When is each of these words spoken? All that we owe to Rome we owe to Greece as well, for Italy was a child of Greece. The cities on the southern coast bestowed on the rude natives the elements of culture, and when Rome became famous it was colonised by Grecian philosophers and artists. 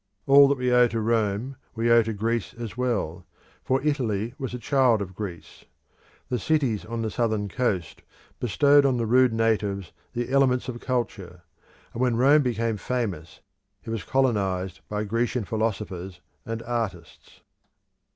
All 0.25 0.47
that 0.47 0.57
we 0.57 0.71
owe 0.73 0.87
to 0.87 0.99
Rome 0.99 1.57
we 1.75 1.91
owe 1.91 2.01
to 2.01 2.11
Greece 2.11 2.55
as 2.55 2.75
well, 2.75 3.23
for 3.63 3.83
Italy 3.83 4.33
was 4.39 4.51
a 4.51 4.57
child 4.57 4.99
of 4.99 5.13
Greece. 5.13 5.65
The 6.27 6.39
cities 6.39 6.83
on 6.85 7.03
the 7.03 7.11
southern 7.11 7.47
coast 7.49 8.01
bestowed 8.39 8.83
on 8.83 8.97
the 8.97 9.05
rude 9.05 9.31
natives 9.31 9.91
the 10.13 10.31
elements 10.31 10.67
of 10.67 10.79
culture, 10.79 11.43
and 11.93 12.01
when 12.01 12.15
Rome 12.15 12.41
became 12.41 12.77
famous 12.77 13.41
it 13.85 13.91
was 13.91 14.03
colonised 14.03 14.79
by 14.89 15.03
Grecian 15.03 15.45
philosophers 15.45 16.19
and 16.47 16.63
artists. 16.63 17.41